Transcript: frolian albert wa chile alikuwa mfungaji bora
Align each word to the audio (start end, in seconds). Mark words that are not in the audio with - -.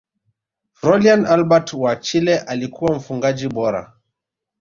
frolian 0.73 1.25
albert 1.25 1.73
wa 1.73 1.95
chile 1.95 2.39
alikuwa 2.39 2.95
mfungaji 2.95 3.47
bora 3.47 3.93